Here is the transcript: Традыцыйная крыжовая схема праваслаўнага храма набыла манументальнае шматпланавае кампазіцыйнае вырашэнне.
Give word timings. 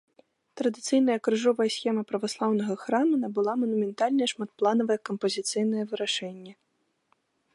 Традыцыйная 0.59 1.17
крыжовая 1.27 1.67
схема 1.75 2.01
праваслаўнага 2.11 2.73
храма 2.85 3.15
набыла 3.25 3.53
манументальнае 3.63 4.27
шматпланавае 4.33 4.99
кампазіцыйнае 5.09 5.83
вырашэнне. 5.91 6.53